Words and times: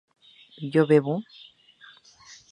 ¿yo 0.73 0.81
bebo? 0.89 1.15